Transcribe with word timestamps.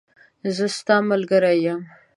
زه 0.55 0.65
ستاملګری 0.77 1.55
یم. 1.65 1.81